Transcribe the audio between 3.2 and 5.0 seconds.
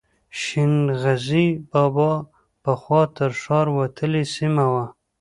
ښار وتلې سیمه وه.